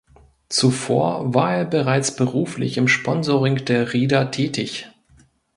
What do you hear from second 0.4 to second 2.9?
Zuvor war er bereits beruflich im